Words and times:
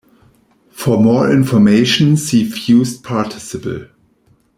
For 0.71 0.97
more 0.99 1.29
information 1.31 2.17
see 2.17 2.49
fused 2.49 3.03
participle. 3.03 3.85